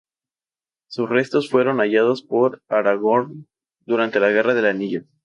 Sus 0.89 1.11
restos 1.11 1.47
fueron 1.51 1.77
hallados 1.77 2.23
por 2.23 2.63
Aragorn 2.69 3.45
durante 3.85 4.19
la 4.19 4.31
Guerra 4.31 4.55
del 4.55 4.65
Anillo. 4.65 5.03